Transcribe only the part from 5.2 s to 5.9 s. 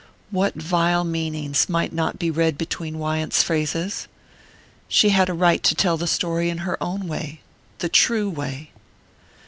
a right to